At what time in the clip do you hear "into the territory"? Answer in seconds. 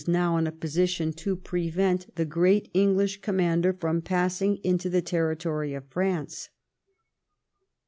4.63-5.75